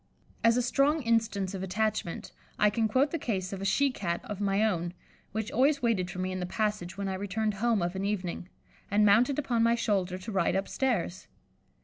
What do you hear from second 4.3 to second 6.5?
my own, which always waited for me in the